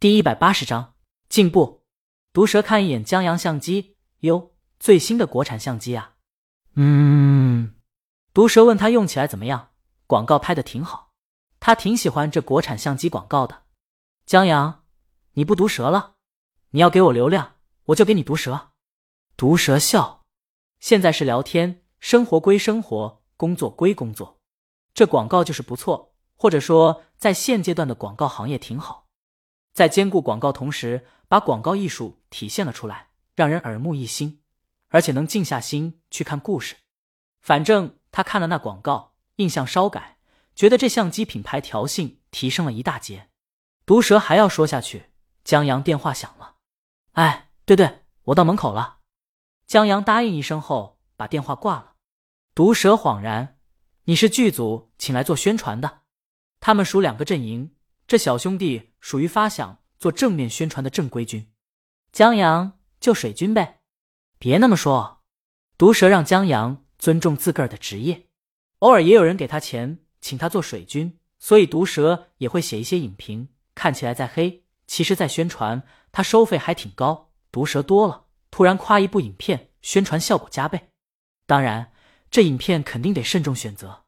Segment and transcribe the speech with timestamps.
[0.00, 0.94] 第一百八十章
[1.28, 1.82] 进步。
[2.32, 6.14] 毒蛇看一眼江阳相机，哟，最新的国产相机啊。
[6.74, 7.74] 嗯。
[8.32, 9.70] 毒蛇问他用起来怎么样？
[10.06, 11.10] 广告拍的挺好，
[11.58, 13.64] 他挺喜欢这国产相机广告的。
[14.24, 14.84] 江阳，
[15.32, 16.14] 你不毒蛇了？
[16.70, 17.56] 你要给我流量，
[17.86, 18.70] 我就给你毒蛇。
[19.36, 20.26] 毒蛇笑。
[20.78, 24.38] 现在是聊天，生活归生活，工作归工作。
[24.94, 29.07] 这广告就是不错，或者说在现阶段的广告行业挺好，
[29.78, 34.40] 在兼顾广告同时，把广告艺术体现了出来，让人耳目一新，
[34.88, 36.74] 而且能静下心去看故事。
[37.40, 40.18] 反正他看了那广告，印象稍改，
[40.56, 43.28] 觉得这相机品牌调性提升了一大截。
[43.86, 45.10] 毒蛇还要说下去，
[45.44, 46.56] 江阳电话响了。
[47.12, 48.98] 哎，对对，我到门口了。
[49.68, 51.92] 江阳答应一声后，把电话挂了。
[52.52, 53.60] 毒蛇恍然
[54.06, 56.00] ：“你是剧组请来做宣传的？
[56.58, 57.76] 他们属两个阵营，
[58.08, 61.50] 这小兄弟属于发想做正面宣传的正规军，
[62.12, 63.80] 江阳就水军呗。
[64.38, 65.16] 别那么说。”
[65.78, 68.26] 毒蛇让江阳尊重自个儿的职业，
[68.80, 75.84] 偶尔也有人给他钱，请他做水军，所以毒蛇也会写一些影评，看起来在黑，其实在宣传。
[76.10, 77.30] 他收费还挺高。
[77.52, 78.24] 毒蛇多了。
[78.50, 80.88] 突然夸一部影片，宣传效果加倍。
[81.46, 81.92] 当然，
[82.28, 84.04] 这影片肯定得慎重选择。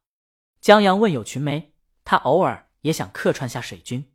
[0.60, 1.72] 江阳问有群没？
[2.04, 4.10] 他偶尔也想客串下水军。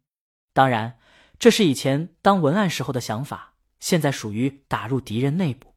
[0.56, 0.98] 当然，
[1.38, 5.76] 这是以前当文案时候的想法，现在属于打入敌人内部。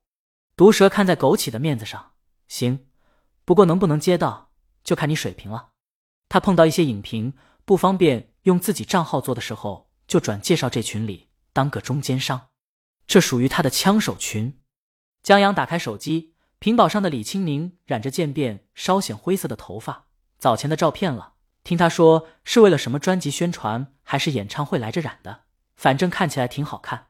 [0.55, 2.13] 毒蛇看在枸杞的面子上，
[2.47, 2.87] 行。
[3.45, 4.53] 不过能不能接到，
[4.85, 5.71] 就看你水平了。
[6.29, 12.51] 他碰到一些影评不方便用自己账号做的时候，就转介绍这群里当个中间商。
[13.09, 14.61] 这属于他的枪手群。
[15.25, 20.07] 江阳打开手机，屏保上的李青宁染着渐变稍显灰色的头发，
[20.39, 21.35] 早前的照片了。
[21.69, 25.43] 听他说是为了什么专辑宣传还是演唱会来着染的，
[25.77, 27.09] 反正看起来挺好看。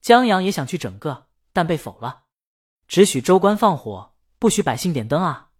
[0.00, 2.22] 江阳也想去整个，但被否了，
[2.88, 5.50] 只许州官放火，不许百姓点灯啊！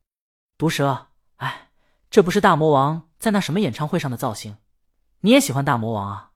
[0.57, 1.69] 毒蛇，哎，
[2.09, 4.57] 这不是大魔王在那什么演唱会上的造型？
[5.21, 6.31] 你也喜欢大魔王啊？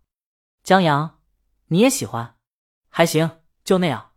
[0.62, 1.20] 江阳，
[1.68, 2.36] 你也喜欢？
[2.90, 4.10] 还行，就那样。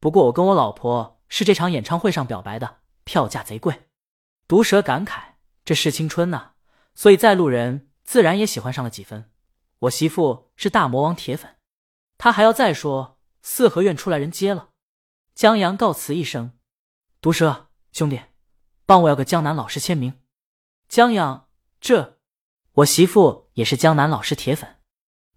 [0.00, 3.82] 不过我跟我老婆是这场演唱会上表白的，票价贼贵。
[4.48, 5.34] 毒蛇感慨
[5.66, 6.52] ：“这是青春呐，
[6.94, 9.30] 所以在路人自然也喜欢上了几分。”
[9.80, 11.56] 我媳妇是大魔王铁粉，
[12.16, 14.70] 他还要再说四合院出来人接了。
[15.34, 16.52] 江阳告辞一声
[17.20, 18.20] ：“毒蛇兄弟，
[18.86, 20.20] 帮我要个江南老师签名。”
[20.88, 21.48] 江阳，
[21.80, 22.18] 这
[22.72, 24.76] 我媳妇也是江南老师铁粉。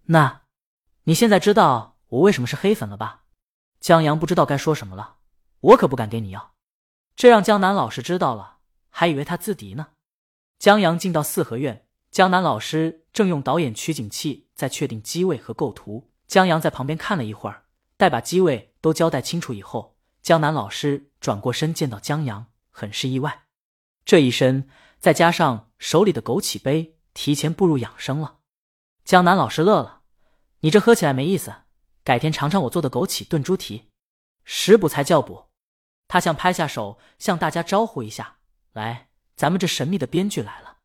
[0.06, 0.44] 那
[1.04, 1.98] 你现在知道？
[2.10, 3.26] 我为什么是黑粉了吧？
[3.82, 5.18] 江阳不知道该说什么了。
[5.60, 6.54] 我可不敢给你要，
[7.18, 9.88] 这让江南老师知道了，还以为他自敌呢。
[10.60, 16.10] 江阳进到四合院，江南老师正用导演取景器在确定机位和构图。
[16.28, 23.44] 江阳在旁边看了一会儿，待把机位都交代清楚以后，江南老师转过身见到江阳，很是意外。
[24.04, 24.68] 这一身
[25.00, 28.40] 再加上手里的枸杞杯，提前步入养生了。
[29.06, 30.02] 江南老师乐了
[30.62, 31.54] ：“你这喝起来没意思。”
[32.04, 33.90] 改天尝尝我做的枸杞炖猪蹄，
[34.44, 35.46] 食补才叫补。
[36.08, 38.38] 他想拍下手，向大家招呼一下
[38.72, 40.80] ：“来，咱们这神秘的编剧来了。”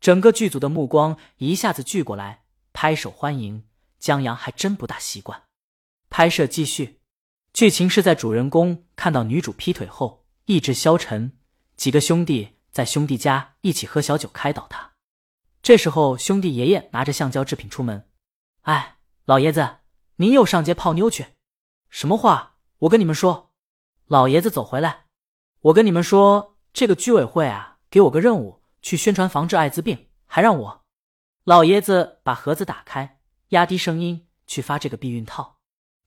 [0.00, 3.66] 整个剧组的目光一下子聚过来，拍手欢迎。
[3.98, 5.42] 江阳还真不大习惯。
[6.08, 7.02] 拍摄继续，
[7.52, 11.36] 剧情是在主人公看到女主劈腿后意志消沉，
[11.76, 14.92] 几个兄弟在兄弟家一起喝小酒开导他。
[15.62, 18.08] 这时候兄弟爷爷拿着橡胶制品出门
[18.62, 18.96] ：“哎，
[19.26, 19.76] 老爷子。”
[20.16, 21.28] 您又上街泡妞去？
[21.88, 22.56] 什么话？
[22.80, 23.52] 我跟你们说，
[24.06, 25.06] 老爷子走回来。
[25.60, 30.84] 我跟你们说，这个居委会啊，给我个任务，去宣传防治艾滋病，还让我。
[31.44, 35.58] 老爷子把盒子打开，压低声音去发这个避孕套。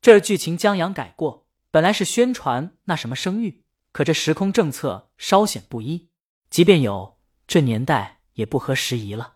[0.02, 6.10] 这剧情江阳改过，本来是宣传那什么生育，可这时空政策稍显不一，
[6.50, 9.36] 即便有，这年代也不合时宜了。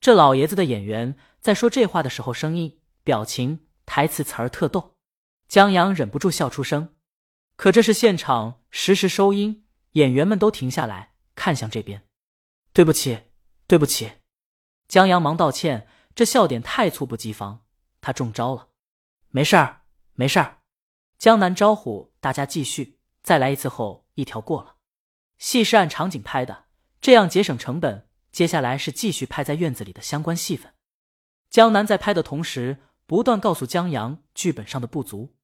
[0.00, 3.66] 这老爷子的演员在说这话的时候，声音、表情。
[3.86, 4.96] 台词词儿特逗，
[5.46, 6.94] 江阳忍不住笑出声。
[7.54, 12.06] 可这是现场实时收音，演员们都停下来看向这边。
[12.72, 13.24] 对不起，
[13.66, 14.12] 对不起，
[14.88, 15.88] 江阳忙道歉。
[16.14, 17.64] 这笑点太猝不及防，
[18.00, 18.68] 他中招了。
[19.30, 19.82] 没事儿，
[20.14, 20.62] 没事儿。
[21.18, 24.76] 江南招呼大家继续，再来一次后一条过了。
[25.38, 26.66] 戏是按场景拍的，
[27.00, 28.08] 这样节省成本。
[28.30, 30.74] 接下来是继续拍在院子里的相关戏份。
[31.50, 32.82] 江南在拍的同时。
[33.06, 35.36] 不断告诉江阳剧本上的不足。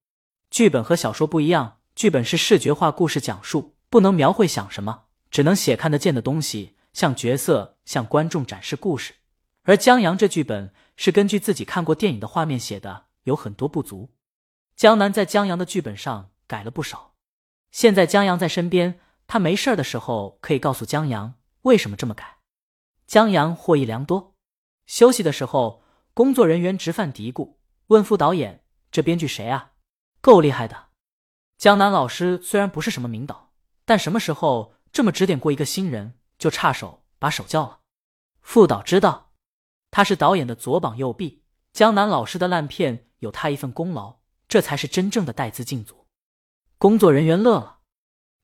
[0.48, 9.14] 剧本和小说不一样，剧本是视觉化故事讲述，不能描绘想什么，只能写看得见的东西，向角色、向观众展示故事。
[9.62, 14.10] 而江阳这剧本是根据自己看过电影的画面写的，有很多不足。
[14.74, 17.14] 江南在江阳的剧本上改了不少。
[17.70, 22.38] 现在江阳在身边，他没事的时候可以告诉江阳为什么这么改。
[23.06, 24.34] 江阳获益良多。
[24.86, 25.84] 休息的时候，
[26.14, 27.56] 工作人员直犯嘀咕，
[27.88, 29.72] 问副导演：“这编剧谁啊？
[30.20, 30.86] 够厉害的。”
[31.58, 33.52] 江南老师虽然不是什么名导，
[33.84, 37.80] 但什么时候这么指点过一个新人，就差手把手叫了。
[38.40, 39.32] 副导知道，
[39.90, 41.42] 他是导演的左膀右臂，
[41.72, 46.06] 江南老师的烂片有他一份功劳，这才是真正的带资进组。
[46.78, 47.80] 工作人员乐了，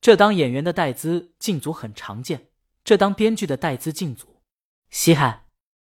[0.01, 2.51] 这当演员的带资进组很常见，
[2.85, 4.43] 这当编剧的带资进组
[4.91, 5.47] 稀罕。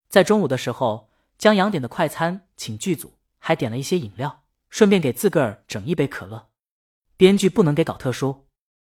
[0.08, 6.48] 在中午的时候，江阳点的快餐，请剧组还点了一些饮料，顺便给自个儿整一杯可乐。
[7.16, 8.48] 编剧不能给搞特殊，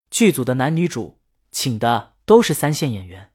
[0.10, 1.19] 剧组的男女主
[1.52, 3.32] 请的都是三线演员。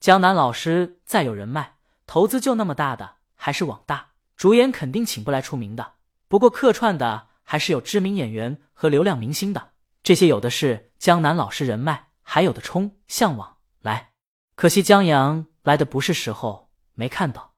[0.00, 1.76] 江南老师再有人脉，
[2.06, 5.94] 投资就那么大的，还是网大，主演肯定请不来出名的。
[6.28, 9.70] 不过客串的还是有知名演员和流量明星的，
[10.02, 14.10] 这些有的是江南老师人脉，还有的冲向往来。
[14.54, 16.66] 可惜江阳来的不是时候。
[16.98, 17.52] 没看到，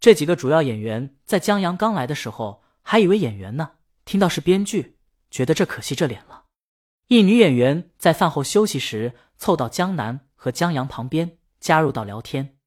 [0.00, 3.72] 这几个主要演员在江阳刚来的时候还以为演员呢，
[4.06, 4.96] 听到是编剧，
[5.30, 6.44] 觉得这可惜这脸了。
[7.08, 12.58] 一女演员在饭后休息时凑到江南和江阳旁边，加入到聊天。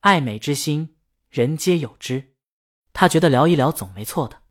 [0.00, 0.96] 爱美之心，
[1.28, 2.34] 人皆有之。
[2.92, 4.42] 他觉得聊一聊总没错的。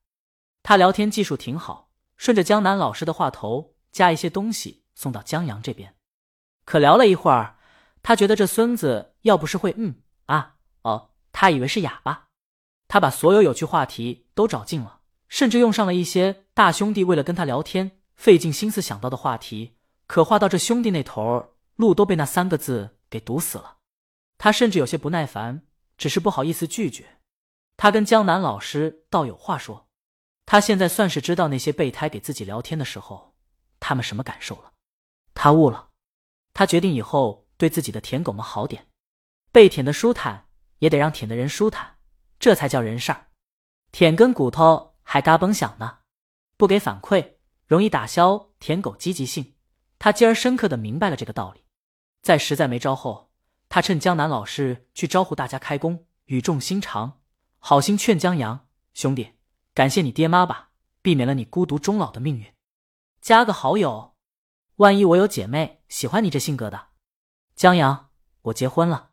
[0.61, 5.95] 他聊天技术挺好，顺着江南老师的话头加一些东西送到江阳这边。
[6.65, 7.57] 可聊了一会儿，
[8.03, 11.11] 他觉得这孙子要不是会嗯啊哦。
[11.31, 12.27] 他以为是哑巴，
[12.87, 19.77] 他把所有有趣话题都找尽了，甚至用上了一些大兄弟为了跟他聊天费尽心思想到的话题。
[20.05, 23.77] 可话到这兄弟那头，路都被那三个字给堵死了。
[24.37, 25.65] 他甚至有些不耐烦，
[25.97, 27.21] 只是不好意思拒绝。
[27.77, 29.87] 他跟江南老师倒有话说，
[30.45, 33.33] 他现在算是知道那些备胎给自己聊天的时候，
[33.79, 34.73] 他们什么感受了。
[35.33, 35.91] 他悟了，
[36.53, 38.87] 他决定以后对自己的舔狗们好点，
[39.53, 40.47] 被舔的舒坦。
[40.79, 41.97] 也得让舔的人舒坦，
[42.39, 43.27] 这才叫人事儿。
[43.91, 45.97] 舔根骨头还嘎嘣响呢，
[46.55, 47.33] 不给反馈
[47.67, 49.55] 容易打消舔狗积极性。
[49.97, 51.58] 他今儿深刻的明白了这个道理。
[52.21, 53.31] 在实在没招后，
[53.69, 57.21] 他趁江南老师去招呼大家开工，语重心长，
[57.60, 59.33] 好心劝江阳兄弟，
[59.74, 60.71] 感谢你爹妈吧，
[61.01, 62.54] 避免了你孤独终老的命运。
[63.21, 64.16] 加个好友，
[64.77, 66.88] 万一我有姐妹喜欢你这性格的。
[67.56, 68.10] 江阳，
[68.44, 69.08] 我结婚了。